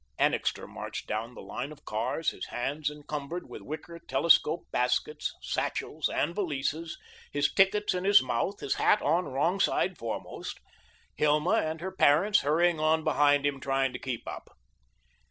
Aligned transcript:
Annixter 0.17 0.65
marched 0.65 1.05
down 1.05 1.35
the 1.35 1.43
line 1.43 1.71
of 1.71 1.85
cars, 1.85 2.31
his 2.31 2.47
hands 2.47 2.89
encumbered 2.89 3.47
with 3.47 3.61
wicker 3.61 3.99
telescope 3.99 4.65
baskets, 4.71 5.31
satchels, 5.43 6.09
and 6.09 6.33
valises, 6.33 6.97
his 7.31 7.53
tickets 7.53 7.93
in 7.93 8.03
his 8.03 8.19
mouth, 8.19 8.61
his 8.61 8.73
hat 8.81 8.99
on 9.03 9.25
wrong 9.25 9.59
side 9.59 9.99
foremost, 9.99 10.59
Hilma 11.17 11.61
and 11.63 11.81
her 11.81 11.91
parents 11.91 12.39
hurrying 12.39 12.79
on 12.79 13.03
behind 13.03 13.45
him, 13.45 13.59
trying 13.59 13.93
to 13.93 13.99
keep 13.99 14.27
up. 14.27 14.49